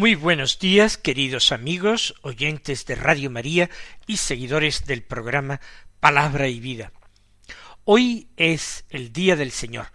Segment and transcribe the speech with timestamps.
[0.00, 3.68] Muy buenos días, queridos amigos, oyentes de Radio María
[4.06, 5.60] y seguidores del programa
[6.00, 6.90] Palabra y Vida.
[7.84, 9.88] Hoy es el Día del Señor,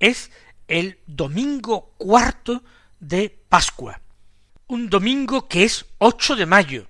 [0.00, 0.32] es
[0.66, 2.64] el domingo cuarto
[2.98, 4.00] de Pascua,
[4.66, 6.88] un domingo que es 8 de mayo,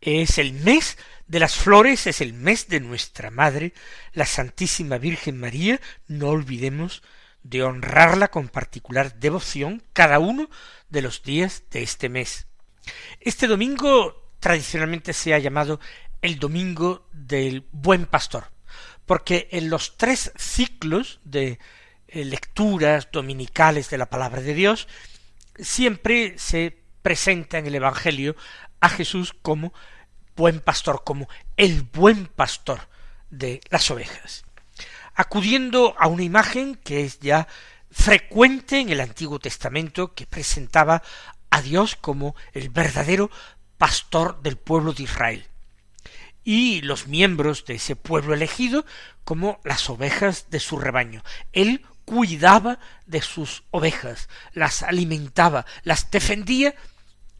[0.00, 3.72] es el mes de las flores, es el mes de nuestra Madre,
[4.12, 7.02] la Santísima Virgen María, no olvidemos
[7.42, 10.48] de honrarla con particular devoción cada uno
[10.88, 12.46] de los días de este mes.
[13.20, 15.80] Este domingo tradicionalmente se ha llamado
[16.20, 18.44] el domingo del buen pastor,
[19.06, 21.58] porque en los tres ciclos de
[22.08, 24.88] eh, lecturas dominicales de la palabra de Dios
[25.56, 28.36] siempre se presenta en el Evangelio
[28.80, 29.72] a Jesús como
[30.36, 32.88] buen pastor, como el buen pastor
[33.30, 34.44] de las ovejas
[35.14, 37.48] acudiendo a una imagen que es ya
[37.90, 41.02] frecuente en el Antiguo Testamento que presentaba
[41.50, 43.30] a Dios como el verdadero
[43.76, 45.46] pastor del pueblo de Israel
[46.44, 48.84] y los miembros de ese pueblo elegido
[49.24, 51.22] como las ovejas de su rebaño.
[51.52, 56.74] Él cuidaba de sus ovejas, las alimentaba, las defendía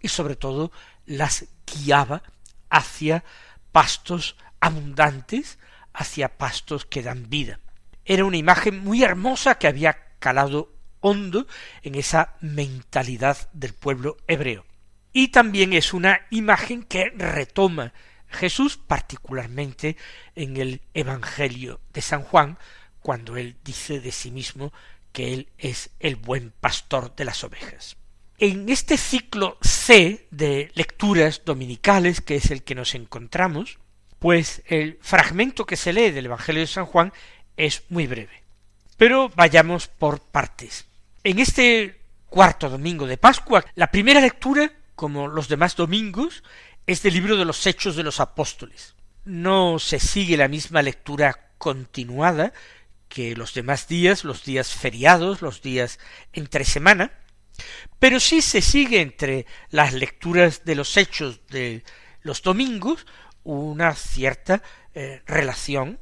[0.01, 0.73] y sobre todo
[1.05, 2.23] las guiaba
[2.71, 3.25] hacia
[3.73, 5.59] pastos abundantes,
[5.95, 7.61] hacia pastos que dan vida.
[8.05, 11.47] Era una imagen muy hermosa que había calado hondo
[11.83, 14.65] en esa mentalidad del pueblo hebreo.
[15.13, 17.93] Y también es una imagen que retoma
[18.29, 19.97] Jesús particularmente
[20.35, 22.59] en el Evangelio de San Juan,
[23.01, 24.73] cuando él dice de sí mismo
[25.13, 27.97] que él es el buen pastor de las ovejas.
[28.39, 33.79] En este ciclo C de lecturas dominicales, que es el que nos encontramos,
[34.23, 37.13] pues el fragmento que se lee del Evangelio de San Juan
[37.57, 38.45] es muy breve.
[38.97, 40.87] Pero vayamos por partes.
[41.25, 46.45] En este cuarto domingo de Pascua, la primera lectura, como los demás domingos,
[46.87, 48.95] es del libro de los Hechos de los Apóstoles.
[49.25, 52.53] No se sigue la misma lectura continuada
[53.09, 55.99] que los demás días, los días feriados, los días
[56.33, 57.11] entre semana,
[57.99, 61.83] pero sí se sigue entre las lecturas de los hechos de
[62.23, 63.05] los domingos
[63.45, 64.63] una cierta
[64.95, 65.99] eh, relación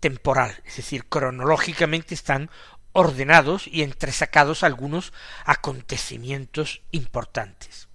[0.00, 2.50] temporal, es decir, cronológicamente están
[2.92, 5.12] ordenados y entresacados algunos
[5.44, 7.88] acontecimientos importantes.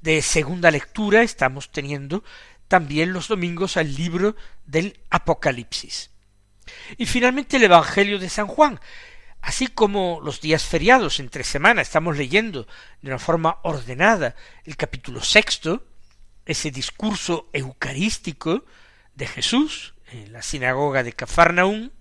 [0.00, 2.22] De segunda lectura estamos teniendo
[2.68, 4.36] también los domingos al libro
[4.66, 6.10] del Apocalipsis.
[6.96, 8.80] Y finalmente el Evangelio de San Juan,
[9.40, 12.66] así como los días feriados entre semana estamos leyendo
[13.00, 14.34] de una forma ordenada
[14.64, 15.84] el capítulo sexto,
[16.46, 18.64] ese discurso eucarístico
[19.14, 21.92] de Jesús, en la sinagoga de Cafarnaún,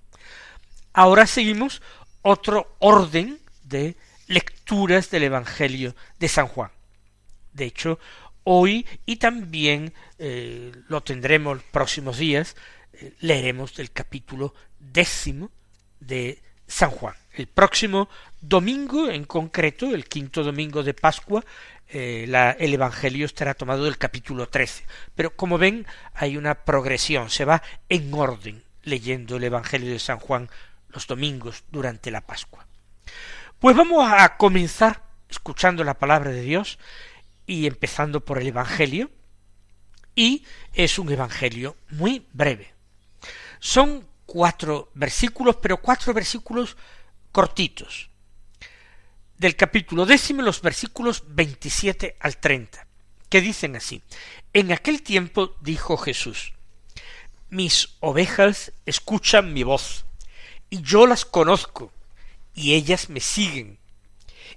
[0.94, 1.82] ahora seguimos
[2.22, 3.96] otro orden de
[4.28, 6.72] lecturas del Evangelio de San Juan.
[7.54, 8.00] De hecho,
[8.44, 12.56] hoy y también eh, lo tendremos próximos días,
[12.94, 15.52] eh, leeremos del capítulo décimo
[16.00, 17.16] de San Juan.
[17.34, 18.08] El próximo
[18.40, 21.44] domingo, en concreto, el quinto domingo de Pascua,
[21.88, 24.84] eh, el Evangelio estará tomado del capítulo 13.
[25.16, 30.20] Pero como ven, hay una progresión, se va en orden leyendo el Evangelio de San
[30.20, 30.50] Juan
[30.90, 32.66] los domingos durante la Pascua.
[33.60, 36.80] Pues vamos a comenzar escuchando la palabra de Dios
[37.46, 39.12] y empezando por el Evangelio,
[40.16, 42.74] y es un Evangelio muy breve.
[43.60, 46.78] Son cuatro versículos, pero cuatro versículos
[47.32, 48.10] cortitos,
[49.38, 52.88] del capítulo décimo, los versículos 27 al 30,
[53.30, 54.02] que dicen así,
[54.54, 56.54] En aquel tiempo dijo Jesús,
[57.50, 60.06] Mis ovejas escuchan mi voz,
[60.70, 61.92] y yo las conozco,
[62.54, 63.78] y ellas me siguen,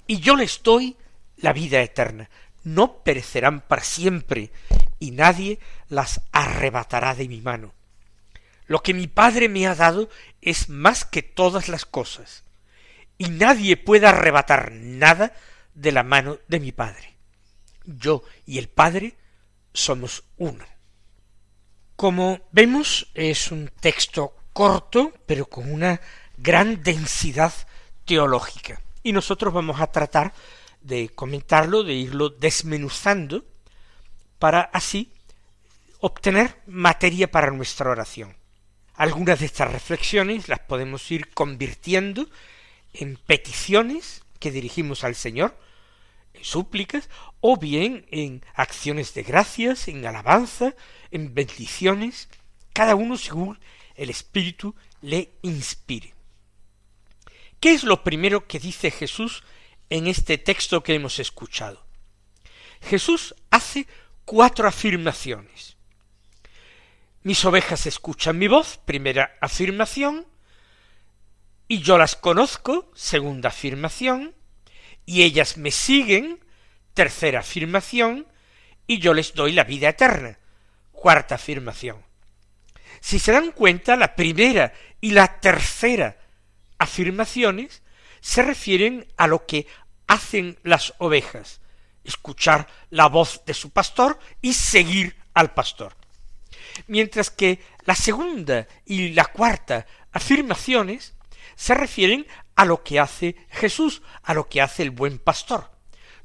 [0.07, 0.97] y yo les doy
[1.37, 2.31] la vida eterna,
[2.63, 4.51] no perecerán para siempre,
[5.01, 5.59] y nadie
[5.89, 7.73] las arrebatará de mi mano.
[8.67, 10.09] Lo que mi Padre me ha dado
[10.43, 12.45] es más que todas las cosas,
[13.19, 15.35] y nadie puede arrebatar nada
[15.75, 17.17] de la mano de mi Padre.
[17.85, 19.17] Yo y el Padre
[19.73, 20.65] somos uno.
[21.97, 26.01] Como vemos, es un texto corto, pero con una
[26.37, 27.53] gran densidad
[28.05, 28.81] teológica.
[29.03, 30.33] Y nosotros vamos a tratar
[30.81, 33.45] de comentarlo, de irlo desmenuzando,
[34.39, 35.13] para así
[36.01, 38.37] obtener materia para nuestra oración.
[38.95, 42.29] Algunas de estas reflexiones las podemos ir convirtiendo
[42.99, 45.57] en peticiones que dirigimos al Señor,
[46.35, 47.09] en súplicas,
[47.41, 50.75] o bien en acciones de gracias, en alabanza,
[51.13, 52.29] en bendiciones,
[52.73, 53.59] cada uno según
[53.95, 56.15] el Espíritu le inspire.
[57.61, 59.45] ¿Qué es lo primero que dice Jesús
[59.91, 61.85] en este texto que hemos escuchado?
[62.81, 63.87] Jesús hace
[64.25, 65.77] cuatro afirmaciones.
[67.23, 70.27] Mis ovejas escuchan mi voz, primera afirmación,
[71.69, 74.35] y yo las conozco, segunda afirmación,
[75.07, 76.41] y ellas me siguen,
[76.95, 78.27] tercera afirmación,
[78.87, 80.39] y yo les doy la vida eterna,
[80.93, 82.03] cuarta afirmación.
[83.01, 86.17] Si se dan cuenta, la primera y la tercera
[86.79, 87.83] afirmaciones
[88.21, 89.67] se refieren a lo que
[90.07, 91.61] hacen las ovejas,
[92.03, 95.95] escuchar la voz de su pastor y seguir al pastor
[96.87, 101.15] mientras que la segunda y la cuarta afirmaciones
[101.59, 102.25] se refieren
[102.55, 105.71] a lo que hace Jesús, a lo que hace el buen pastor.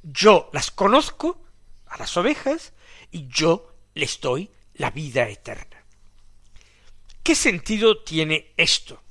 [0.04, 1.44] Yo las conozco,
[1.88, 2.74] a las ovejas,
[3.12, 5.84] y yo les doy la vida eterna.
[7.24, 9.02] ¿Qué sentido tiene esto?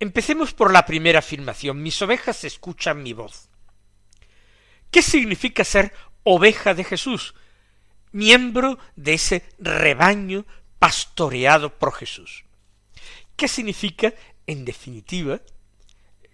[0.00, 1.82] Empecemos por la primera afirmación.
[1.82, 3.48] Mis ovejas escuchan mi voz.
[4.90, 7.34] ¿Qué significa ser oveja de Jesús?
[8.14, 10.46] miembro de ese rebaño
[10.78, 12.44] pastoreado por Jesús.
[13.36, 14.14] ¿Qué significa,
[14.46, 15.40] en definitiva,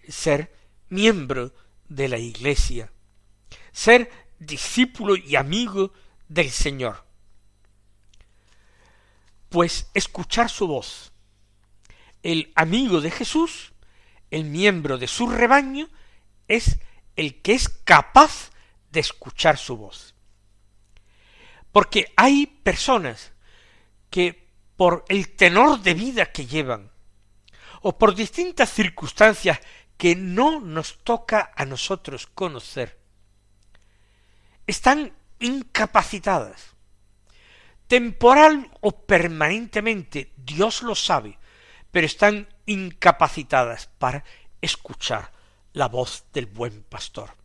[0.07, 0.53] ser
[0.89, 1.53] miembro
[1.87, 2.91] de la Iglesia?
[3.71, 5.93] Ser discípulo y amigo
[6.27, 7.05] del Señor.
[9.49, 11.11] Pues escuchar su voz.
[12.23, 13.73] El amigo de Jesús,
[14.29, 15.89] el miembro de su rebaño,
[16.47, 16.79] es
[17.15, 18.51] el que es capaz
[18.91, 20.15] de escuchar su voz.
[21.71, 23.31] Porque hay personas
[24.09, 26.90] que por el tenor de vida que llevan,
[27.81, 29.59] o por distintas circunstancias
[29.97, 32.97] que no nos toca a nosotros conocer,
[34.65, 36.71] están incapacitadas.
[37.87, 41.37] Temporal o permanentemente, Dios lo sabe,
[41.91, 44.23] pero están incapacitadas para
[44.61, 45.31] escuchar
[45.73, 47.35] la voz del buen pastor.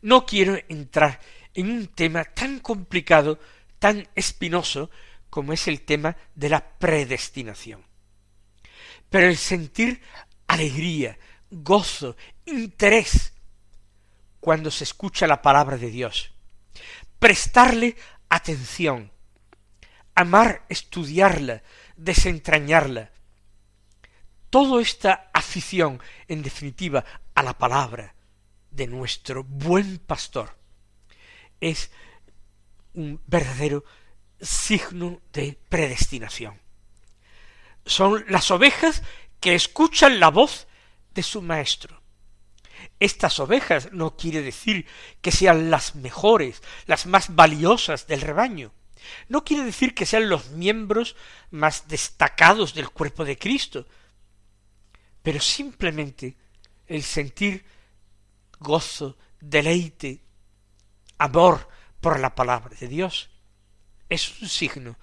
[0.00, 1.20] No quiero entrar
[1.54, 3.38] en un tema tan complicado,
[3.78, 4.90] tan espinoso,
[5.28, 7.91] como es el tema de la predestinación.
[9.12, 10.00] Pero el sentir
[10.46, 11.18] alegría,
[11.50, 12.16] gozo,
[12.46, 13.34] interés,
[14.40, 16.32] cuando se escucha la palabra de Dios,
[17.18, 17.94] prestarle
[18.30, 19.12] atención,
[20.14, 21.62] amar, estudiarla,
[21.94, 23.10] desentrañarla,
[24.48, 27.04] toda esta afición, en definitiva,
[27.34, 28.14] a la palabra
[28.70, 30.56] de nuestro buen pastor,
[31.60, 31.90] es
[32.94, 33.84] un verdadero
[34.40, 36.62] signo de predestinación.
[37.84, 39.02] Son las ovejas
[39.40, 40.66] que escuchan la voz
[41.14, 42.00] de su maestro.
[42.98, 44.86] Estas ovejas no quiere decir
[45.20, 48.72] que sean las mejores, las más valiosas del rebaño.
[49.28, 51.16] No quiere decir que sean los miembros
[51.50, 53.86] más destacados del cuerpo de Cristo,
[55.22, 56.36] pero simplemente
[56.86, 57.64] el sentir
[58.60, 60.22] gozo, deleite,
[61.18, 61.68] amor
[62.00, 63.30] por la palabra de Dios,
[64.08, 64.96] es un signo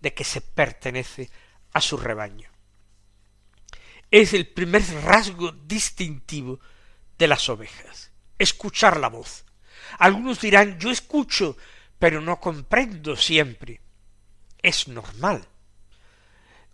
[0.00, 1.30] de que se pertenece
[1.76, 2.48] a su rebaño.
[4.10, 6.58] Es el primer rasgo distintivo
[7.18, 9.44] de las ovejas, escuchar la voz.
[9.98, 11.54] Algunos dirán, yo escucho,
[11.98, 13.82] pero no comprendo siempre.
[14.62, 15.46] Es normal.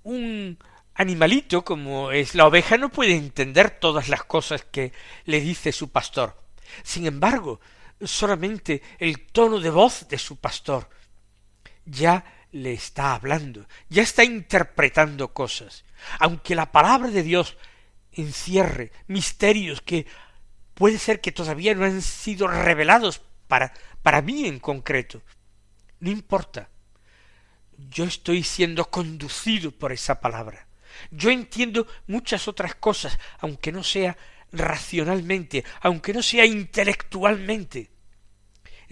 [0.05, 0.57] Un
[0.95, 4.93] animalito como es la oveja no puede entender todas las cosas que
[5.25, 6.41] le dice su pastor.
[6.85, 7.59] Sin embargo,
[8.01, 10.89] solamente el tono de voz de su pastor.
[11.85, 15.85] Ya le está hablando, ya está interpretando cosas.
[16.19, 17.57] Aunque la palabra de Dios
[18.13, 20.07] encierre misterios que
[20.75, 25.23] puede ser que todavía no han sido revelados para, para mí en concreto.
[26.01, 26.69] No importa.
[27.91, 30.69] Yo estoy siendo conducido por esa palabra.
[31.11, 34.17] Yo entiendo muchas otras cosas, aunque no sea
[34.53, 37.92] racionalmente, aunque no sea intelectualmente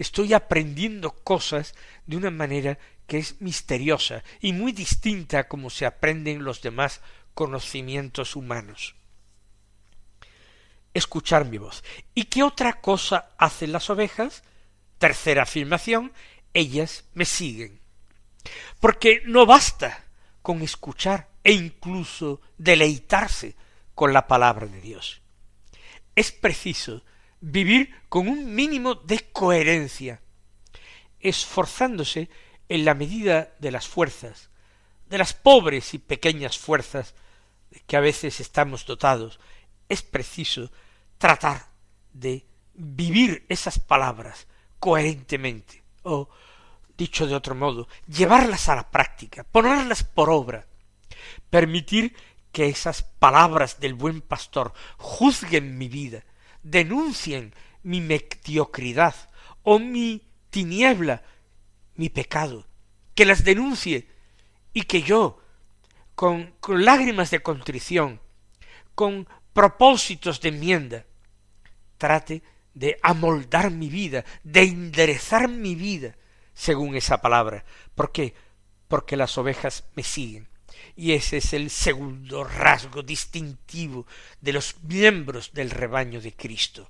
[0.01, 1.75] estoy aprendiendo cosas
[2.07, 7.01] de una manera que es misteriosa y muy distinta a como se aprenden los demás
[7.35, 8.95] conocimientos humanos.
[10.93, 11.83] Escuchar mi voz.
[12.15, 14.43] ¿Y qué otra cosa hacen las ovejas?
[14.97, 16.11] Tercera afirmación,
[16.53, 17.79] ellas me siguen.
[18.79, 20.03] Porque no basta
[20.41, 23.55] con escuchar e incluso deleitarse
[23.93, 25.21] con la palabra de Dios.
[26.15, 27.03] Es preciso
[27.41, 30.21] vivir con un mínimo de coherencia,
[31.19, 32.29] esforzándose
[32.69, 34.49] en la medida de las fuerzas,
[35.07, 37.15] de las pobres y pequeñas fuerzas
[37.87, 39.39] que a veces estamos dotados,
[39.89, 40.71] es preciso
[41.17, 41.67] tratar
[42.13, 44.47] de vivir esas palabras
[44.79, 46.29] coherentemente, o,
[46.97, 50.65] dicho de otro modo, llevarlas a la práctica, ponerlas por obra,
[51.49, 52.15] permitir
[52.51, 56.23] que esas palabras del buen pastor juzguen mi vida,
[56.63, 57.53] denuncien
[57.83, 59.15] mi mediocridad
[59.63, 61.23] o mi tiniebla,
[61.95, 62.65] mi pecado,
[63.15, 64.07] que las denuncie
[64.73, 65.39] y que yo,
[66.15, 68.19] con, lágrimas de contrición,
[68.95, 71.05] con propósitos de enmienda,
[71.97, 76.15] trate de amoldar mi vida, de enderezar mi vida
[76.53, 77.65] según esa palabra.
[77.95, 78.33] ¿Por qué?
[78.87, 80.50] Porque las ovejas me siguen.
[80.95, 84.05] Y ese es el segundo rasgo distintivo
[84.39, 86.89] de los miembros del rebaño de Cristo.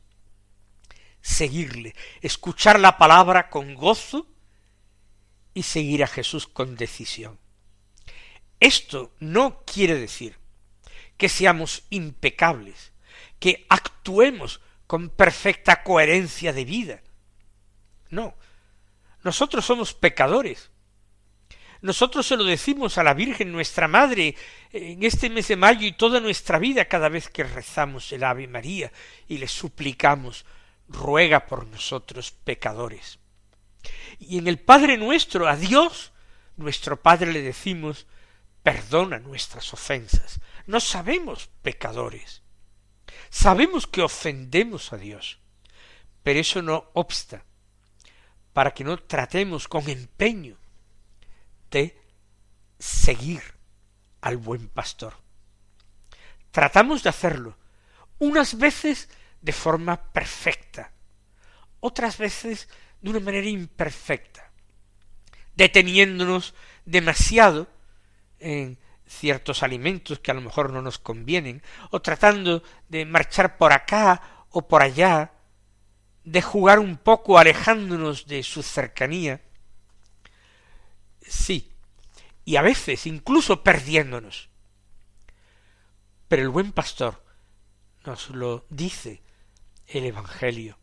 [1.21, 4.27] Seguirle, escuchar la palabra con gozo
[5.53, 7.39] y seguir a Jesús con decisión.
[8.60, 10.38] Esto no quiere decir
[11.17, 12.91] que seamos impecables,
[13.39, 17.01] que actuemos con perfecta coherencia de vida.
[18.10, 18.36] No,
[19.24, 20.69] nosotros somos pecadores.
[21.81, 24.35] Nosotros se lo decimos a la Virgen nuestra Madre
[24.71, 28.47] en este mes de mayo y toda nuestra vida cada vez que rezamos el Ave
[28.47, 28.91] María
[29.27, 30.45] y le suplicamos
[30.88, 33.17] ruega por nosotros pecadores.
[34.19, 36.11] Y en el Padre nuestro, a Dios,
[36.55, 38.05] nuestro Padre le decimos
[38.61, 40.39] perdona nuestras ofensas.
[40.67, 42.43] No sabemos pecadores.
[43.31, 45.39] Sabemos que ofendemos a Dios,
[46.21, 47.43] pero eso no obsta
[48.53, 50.60] para que no tratemos con empeño
[51.71, 51.97] de
[52.77, 53.41] seguir
[54.21, 55.13] al buen pastor.
[56.51, 57.57] Tratamos de hacerlo,
[58.19, 59.09] unas veces
[59.41, 60.91] de forma perfecta,
[61.79, 62.69] otras veces
[63.01, 64.51] de una manera imperfecta,
[65.55, 66.53] deteniéndonos
[66.85, 67.67] demasiado
[68.39, 73.73] en ciertos alimentos que a lo mejor no nos convienen, o tratando de marchar por
[73.73, 75.31] acá o por allá,
[76.23, 79.41] de jugar un poco alejándonos de su cercanía,
[81.31, 81.71] sí,
[82.45, 84.50] y a veces incluso perdiéndonos.
[86.27, 87.23] Pero el buen pastor
[88.05, 89.21] nos lo dice
[89.88, 90.77] el Evangelio.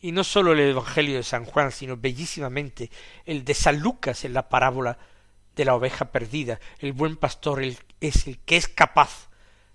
[0.00, 2.90] Y no sólo el Evangelio de San Juan, sino bellísimamente
[3.24, 4.98] el de San Lucas en la parábola
[5.56, 6.60] de la oveja perdida.
[6.78, 7.62] El buen pastor
[8.00, 9.28] es el que es capaz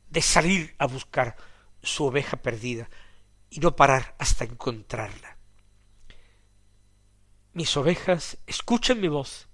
[0.10, 1.36] de salir a buscar
[1.82, 2.90] su oveja perdida
[3.50, 5.38] y no parar hasta encontrarla.
[7.54, 9.49] Mis ovejas escuchan mi voz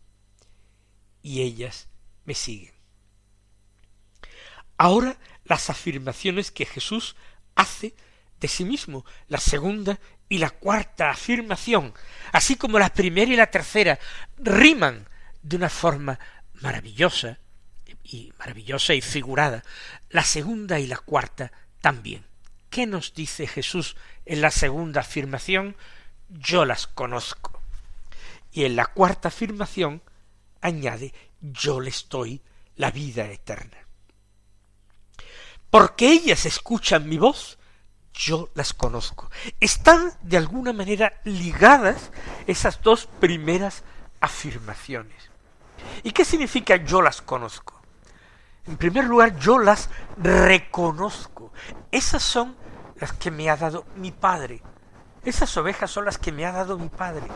[1.25, 1.87] y ellas
[2.25, 2.71] me siguen.
[4.77, 7.15] Ahora las afirmaciones que Jesús
[7.55, 7.95] hace
[8.39, 11.95] de sí mismo, la segunda y la cuarta afirmación,
[12.31, 13.97] así como la primera y la tercera,
[14.37, 15.07] riman
[15.41, 16.19] de una forma
[16.61, 17.39] maravillosa
[18.03, 19.63] y maravillosa y figurada.
[20.11, 21.51] La segunda y la cuarta
[21.81, 22.23] también.
[22.69, 23.95] ¿Qué nos dice Jesús
[24.27, 25.75] en la segunda afirmación?
[26.29, 27.59] Yo las conozco.
[28.51, 30.03] Y en la cuarta afirmación
[30.65, 32.41] añade yo les doy
[32.75, 33.77] la vida eterna.
[35.69, 37.57] Porque ellas escuchan mi voz,
[38.13, 39.29] yo las conozco.
[39.59, 42.11] Están de alguna manera ligadas
[42.47, 43.83] esas dos primeras
[44.21, 45.29] afirmaciones.
[46.03, 47.81] ¿Y qué significa yo las conozco?
[48.65, 51.51] En primer lugar, yo las reconozco.
[51.91, 52.55] Esas son
[52.95, 54.63] las que me ha dado mi Padre.
[55.23, 57.27] Esas ovejas son las que me ha dado mi Padre,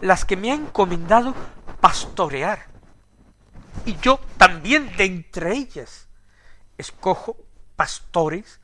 [0.00, 1.34] las que me ha encomendado
[1.80, 2.71] pastorear.
[3.84, 6.06] Y yo también de entre ellas
[6.78, 7.36] escojo
[7.74, 8.60] pastores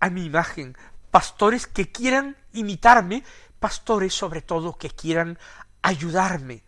[0.00, 0.76] a mi imagen,
[1.10, 3.24] pastores que quieran imitarme,
[3.58, 5.38] pastores sobre todo que quieran
[5.80, 6.62] ayudarme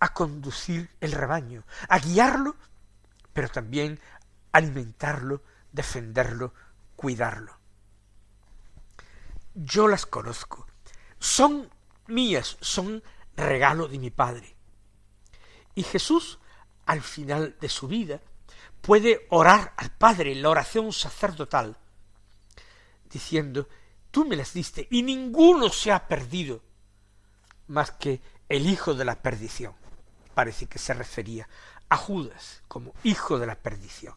[0.00, 2.56] a conducir el rebaño, a guiarlo,
[3.32, 4.00] pero también
[4.52, 5.42] alimentarlo,
[5.72, 6.54] defenderlo,
[6.96, 7.58] cuidarlo.
[9.54, 10.66] Yo las conozco,
[11.18, 11.68] son
[12.06, 13.02] mías, son
[13.36, 14.56] regalo de mi Padre.
[15.74, 16.38] Y Jesús,
[16.88, 18.20] al final de su vida,
[18.80, 21.76] puede orar al Padre en la oración sacerdotal,
[23.10, 23.68] diciendo,
[24.10, 26.62] tú me las diste y ninguno se ha perdido
[27.68, 29.74] más que el hijo de la perdición
[30.38, 31.48] parece que se refería
[31.88, 34.14] a Judas como hijo de la perdición.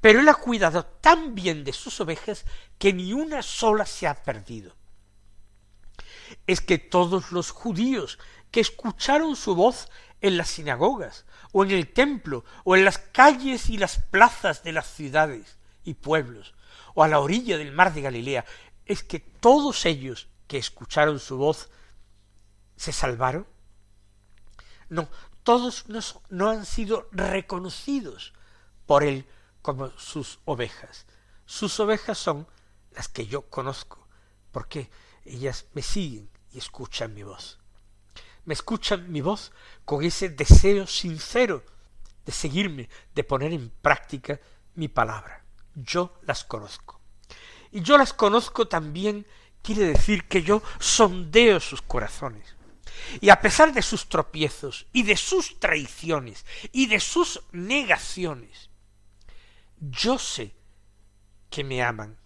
[0.00, 2.44] Pero él ha cuidado tan bien de sus ovejas
[2.76, 4.74] que ni una sola se ha perdido.
[6.48, 8.18] Es que todos los judíos
[8.50, 9.88] que escucharon su voz
[10.20, 14.72] en las sinagogas, o en el templo, o en las calles y las plazas de
[14.72, 16.54] las ciudades y pueblos,
[16.94, 18.44] o a la orilla del mar de Galilea,
[18.84, 21.70] es que todos ellos que escucharon su voz
[22.76, 23.46] se salvaron.
[24.88, 25.08] No,
[25.44, 25.84] todos
[26.30, 28.34] no, han sido reconocidos
[28.86, 29.26] por Él
[29.62, 31.06] como sus ovejas.
[31.46, 32.46] Sus ovejas son
[32.92, 34.08] las que yo conozco,
[34.50, 34.90] porque
[35.24, 37.58] ellas me siguen y escuchan mi voz.
[38.50, 39.52] Me escuchan mi voz
[39.84, 41.62] con ese deseo sincero
[42.26, 44.40] de seguirme, de poner en práctica
[44.74, 45.44] mi palabra.
[45.76, 47.00] Yo las conozco.
[47.70, 49.24] Y yo las conozco también
[49.62, 52.56] quiere decir que yo sondeo sus corazones.
[53.20, 58.68] Y a pesar de sus tropiezos y de sus traiciones y de sus negaciones,
[59.78, 60.56] yo sé
[61.50, 62.18] que me aman.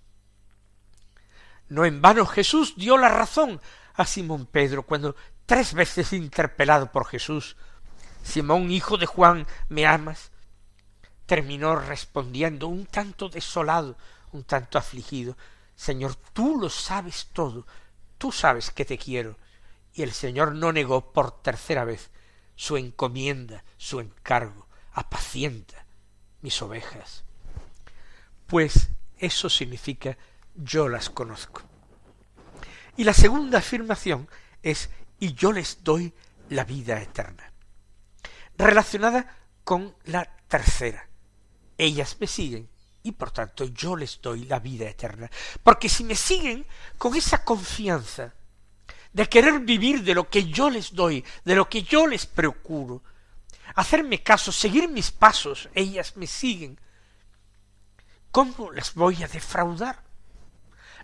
[1.69, 3.61] No en vano Jesús dio la razón
[3.93, 7.56] a Simón Pedro cuando tres veces interpelado por Jesús,
[8.22, 10.30] Simón, hijo de Juan, ¿me amas?
[11.26, 13.96] terminó respondiendo un tanto desolado,
[14.32, 15.36] un tanto afligido,
[15.74, 17.66] Señor, tú lo sabes todo,
[18.18, 19.36] tú sabes que te quiero.
[19.92, 22.10] Y el Señor no negó por tercera vez
[22.56, 25.86] su encomienda, su encargo, apacienta
[26.40, 27.24] mis ovejas.
[28.46, 30.16] Pues eso significa
[30.54, 31.62] yo las conozco.
[32.96, 34.28] Y la segunda afirmación
[34.62, 34.90] es
[35.25, 36.12] y yo les doy
[36.50, 37.50] la vida eterna.
[38.59, 41.09] Relacionada con la tercera.
[41.78, 42.69] Ellas me siguen
[43.02, 45.31] y por tanto yo les doy la vida eterna.
[45.62, 46.66] Porque si me siguen
[46.99, 48.35] con esa confianza
[49.14, 53.02] de querer vivir de lo que yo les doy, de lo que yo les procuro,
[53.76, 56.78] hacerme caso, seguir mis pasos, ellas me siguen,
[58.31, 60.02] ¿cómo las voy a defraudar?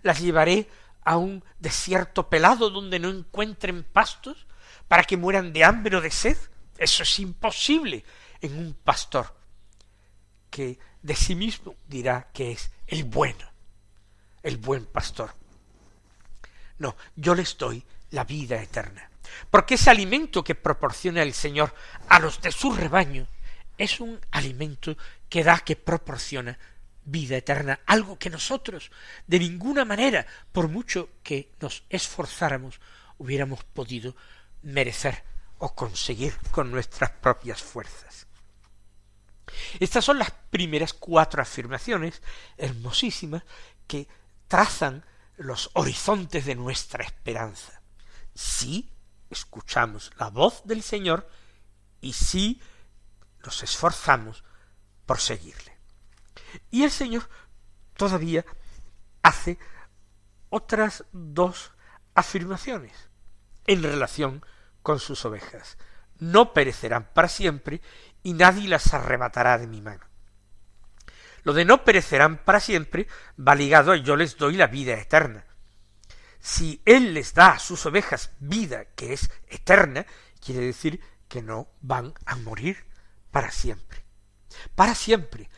[0.03, 0.69] ¿Las llevaré
[1.03, 4.45] a un desierto pelado donde no encuentren pastos
[4.87, 6.37] para que mueran de hambre o de sed?
[6.77, 8.03] Eso es imposible
[8.41, 9.35] en un pastor
[10.49, 13.49] que de sí mismo dirá que es el bueno,
[14.43, 15.33] el buen pastor.
[16.77, 19.09] No, yo les doy la vida eterna,
[19.49, 21.73] porque ese alimento que proporciona el Señor
[22.09, 23.27] a los de su rebaño
[23.77, 24.97] es un alimento
[25.29, 26.57] que da, que proporciona
[27.03, 28.91] vida eterna, algo que nosotros
[29.27, 32.79] de ninguna manera, por mucho que nos esforzáramos,
[33.17, 34.15] hubiéramos podido
[34.61, 35.23] merecer
[35.57, 38.27] o conseguir con nuestras propias fuerzas.
[39.79, 42.21] Estas son las primeras cuatro afirmaciones
[42.57, 43.43] hermosísimas
[43.87, 44.07] que
[44.47, 45.05] trazan
[45.37, 47.81] los horizontes de nuestra esperanza.
[48.33, 48.89] Si
[49.29, 51.29] escuchamos la voz del Señor
[51.99, 52.61] y si
[53.43, 54.43] nos esforzamos
[55.05, 55.70] por seguirle.
[56.69, 57.29] Y el Señor
[57.95, 58.45] todavía
[59.21, 59.57] hace
[60.49, 61.71] otras dos
[62.13, 63.09] afirmaciones
[63.65, 64.45] en relación
[64.81, 65.77] con sus ovejas.
[66.19, 67.81] No perecerán para siempre
[68.23, 70.05] y nadie las arrebatará de mi mano.
[71.43, 73.07] Lo de no perecerán para siempre
[73.39, 75.45] va ligado a yo les doy la vida eterna.
[76.39, 80.05] Si Él les da a sus ovejas vida que es eterna,
[80.43, 82.85] quiere decir que no van a morir
[83.31, 84.03] para siempre.
[84.75, 85.49] Para siempre.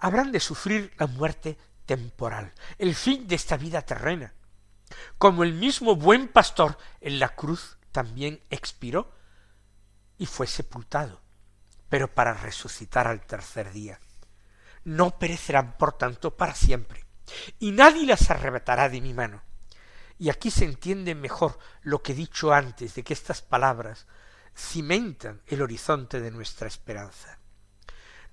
[0.00, 4.34] Habrán de sufrir la muerte temporal, el fin de esta vida terrena.
[5.18, 9.12] Como el mismo buen pastor en la cruz también expiró
[10.18, 11.20] y fue sepultado
[11.90, 14.00] pero para resucitar al tercer día.
[14.84, 17.04] No perecerán, por tanto, para siempre,
[17.58, 19.42] y nadie las arrebatará de mi mano.
[20.16, 24.06] Y aquí se entiende mejor lo que he dicho antes de que estas palabras
[24.56, 27.39] cimentan el horizonte de nuestra esperanza.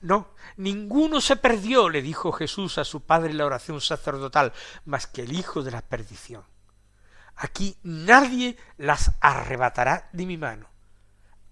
[0.02, 4.54] No, ninguno se perdió, le dijo Jesús a su padre en la oración sacerdotal,
[4.86, 6.44] más que el hijo de la perdición.
[7.36, 10.68] Aquí nadie las arrebatará de mi mano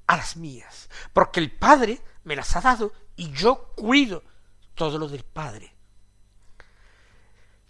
[0.08, 4.24] a las mías, porque el Padre me las ha dado y yo cuido
[4.74, 5.74] todo lo del Padre.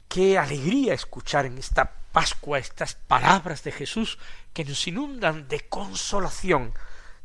[0.07, 4.17] Qué alegría escuchar en esta Pascua estas palabras de Jesús
[4.53, 6.73] que nos inundan de consolación,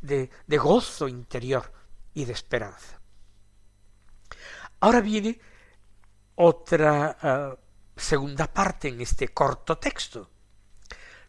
[0.00, 1.72] de, de gozo interior
[2.12, 2.99] y de esperanza.
[4.80, 5.38] Ahora viene
[6.34, 7.56] otra eh,
[7.96, 10.30] segunda parte en este corto texto.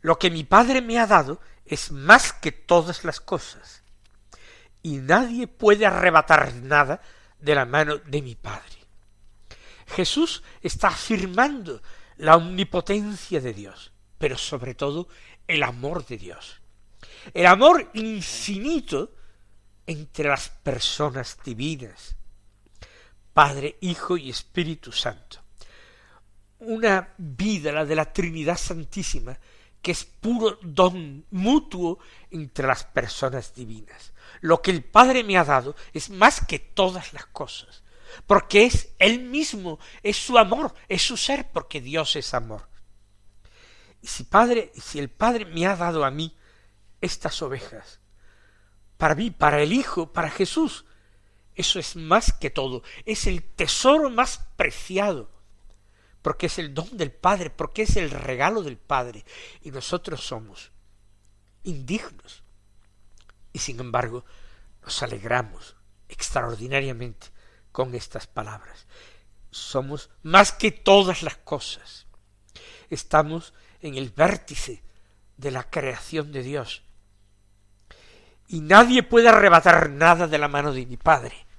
[0.02, 3.84] Lo que mi Padre me ha dado es más que todas las cosas,
[4.82, 7.02] y nadie puede arrebatar nada
[7.40, 8.78] de la mano de mi Padre.
[9.88, 11.82] Jesús está afirmando
[12.18, 15.08] la omnipotencia de Dios, pero sobre todo
[15.48, 16.62] el amor de Dios.
[17.34, 19.14] El amor infinito
[19.86, 22.16] entre las personas divinas,
[23.34, 25.40] Padre, Hijo y Espíritu Santo.
[26.60, 29.38] Una vida, la de la Trinidad Santísima,
[29.82, 34.14] que es puro don mutuo entre las personas divinas.
[34.42, 37.84] Lo que el Padre me ha dado es más que todas las cosas,
[38.28, 42.70] porque es Él mismo, es su amor, es su ser, porque Dios es amor.
[44.02, 46.36] Y si Padre, si el Padre me ha dado a mí
[47.02, 48.00] estas ovejas,
[49.02, 50.86] para mí, para el Hijo, para Jesús.
[51.62, 55.30] Eso es más que todo, es el tesoro más preciado,
[56.24, 59.24] porque es el don del Padre, porque es el regalo del Padre,
[59.62, 60.72] y nosotros somos
[61.62, 62.42] indignos.
[63.54, 64.26] Y sin embargo,
[64.82, 65.76] nos alegramos
[66.10, 67.28] extraordinariamente
[67.72, 68.88] con estas palabras.
[69.52, 72.08] Somos más que todas las cosas.
[72.90, 74.82] Estamos en el vértice
[75.38, 76.82] de la creación de Dios.
[78.48, 81.51] Y nadie puede arrebatar nada de la mano de mi Padre.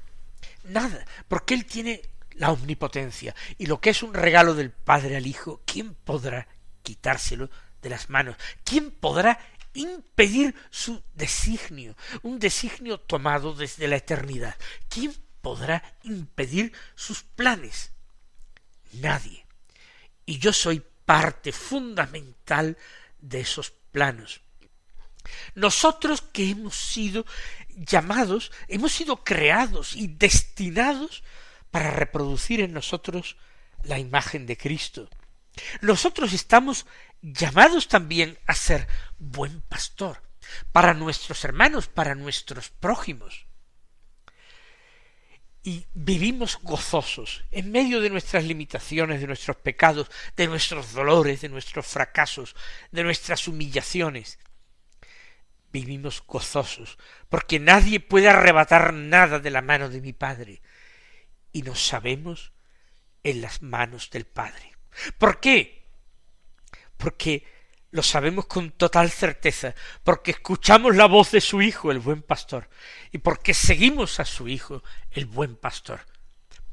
[0.65, 2.03] Nada, porque Él tiene
[2.35, 3.35] la omnipotencia.
[3.59, 6.47] Y lo que es un regalo del Padre al Hijo, ¿quién podrá
[6.83, 8.37] quitárselo de las manos?
[8.65, 9.39] ¿Quién podrá
[9.75, 11.97] impedir su designio?
[12.23, 14.57] Un designio tomado desde la eternidad.
[14.89, 17.91] ¿Quién podrá impedir sus planes?
[18.93, 19.45] Nadie.
[20.25, 22.77] Y yo soy parte fundamental
[23.21, 24.41] de esos planos.
[25.55, 27.25] Nosotros que hemos sido
[27.77, 31.23] llamados, hemos sido creados y destinados
[31.71, 33.37] para reproducir en nosotros
[33.83, 35.09] la imagen de Cristo.
[35.81, 36.87] Nosotros estamos
[37.21, 40.23] llamados también a ser buen pastor
[40.73, 43.47] para nuestros hermanos, para nuestros prójimos
[45.65, 51.49] y vivimos gozosos en medio de nuestras limitaciones, de nuestros pecados, de nuestros dolores, de
[51.49, 52.57] nuestros fracasos,
[52.91, 54.39] de nuestras humillaciones.
[55.73, 60.61] Vivimos gozosos, porque nadie puede arrebatar nada de la mano de mi Padre,
[61.53, 62.53] y nos sabemos
[63.23, 64.77] en las manos del Padre.
[65.19, 65.87] ¿Por qué?
[66.97, 67.47] Porque
[67.91, 72.69] lo sabemos con total certeza, porque escuchamos la voz de su Hijo, el buen pastor,
[73.11, 76.01] y porque seguimos a su Hijo, el buen pastor.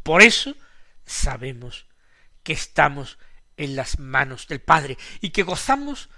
[0.03, 0.55] Por eso
[1.05, 1.87] sabemos
[2.43, 3.17] que estamos
[3.57, 6.09] en las manos del Padre y que gozamos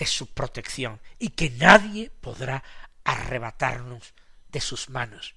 [0.00, 2.64] de su protección y que nadie podrá
[3.04, 4.14] arrebatarnos
[4.48, 5.34] de sus manos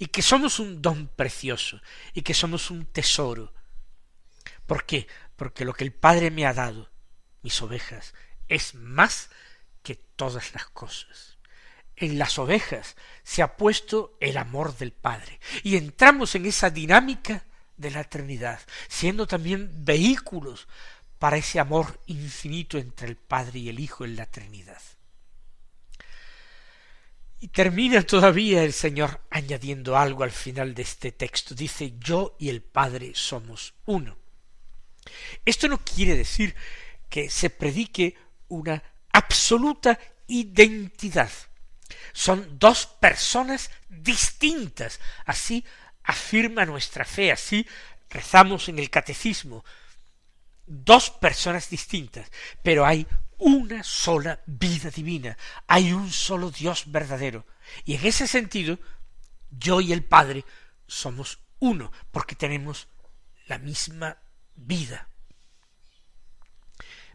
[0.00, 1.80] y que somos un don precioso
[2.12, 3.54] y que somos un tesoro.
[4.66, 5.06] ¿Por qué?
[5.36, 6.90] Porque lo que el Padre me ha dado,
[7.42, 8.14] mis ovejas,
[8.48, 9.30] es más
[9.84, 11.38] que todas las cosas.
[11.94, 17.44] En las ovejas se ha puesto el amor del Padre y entramos en esa dinámica
[17.76, 20.66] de la eternidad, siendo también vehículos
[21.24, 24.82] para ese amor infinito entre el Padre y el Hijo en la Trinidad.
[27.40, 31.54] Y termina todavía el Señor añadiendo algo al final de este texto.
[31.54, 34.18] Dice, yo y el Padre somos uno.
[35.46, 36.54] Esto no quiere decir
[37.08, 41.30] que se predique una absoluta identidad.
[42.12, 45.00] Son dos personas distintas.
[45.24, 45.64] Así
[46.02, 47.66] afirma nuestra fe, así
[48.10, 49.64] rezamos en el catecismo.
[50.66, 52.30] Dos personas distintas,
[52.62, 53.06] pero hay
[53.38, 57.46] una sola vida divina, hay un solo Dios verdadero.
[57.84, 58.78] Y en ese sentido,
[59.50, 60.44] yo y el Padre
[60.86, 62.88] somos uno, porque tenemos
[63.46, 64.18] la misma
[64.54, 65.08] vida.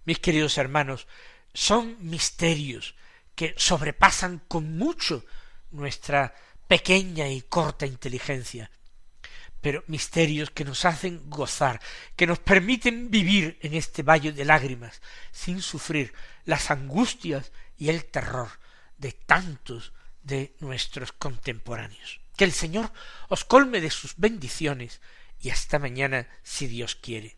[0.05, 1.07] Mis queridos hermanos,
[1.53, 2.95] son misterios
[3.35, 5.25] que sobrepasan con mucho
[5.71, 6.35] nuestra
[6.67, 8.69] pequeña y corta inteligencia,
[9.61, 11.81] pero misterios que nos hacen gozar,
[12.15, 16.13] que nos permiten vivir en este valle de lágrimas sin sufrir
[16.45, 18.49] las angustias y el terror
[18.97, 19.93] de tantos
[20.23, 22.19] de nuestros contemporáneos.
[22.35, 22.91] Que el Señor
[23.27, 25.01] os colme de sus bendiciones
[25.41, 27.37] y hasta mañana si Dios quiere.